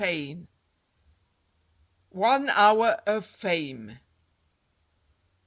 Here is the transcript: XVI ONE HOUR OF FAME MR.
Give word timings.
XVI 0.01 0.47
ONE 2.09 2.47
HOUR 2.49 2.93
OF 3.05 3.23
FAME 3.23 3.99
MR. 3.99 3.99